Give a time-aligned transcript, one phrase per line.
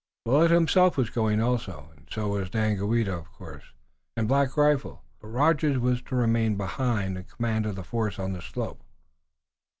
[0.25, 3.65] Willet himself was going also, and so was Daganoweda, of course,
[4.17, 8.33] and Black Rifle, but Rogers was to remain behind, in command of the force on
[8.33, 8.81] the slope.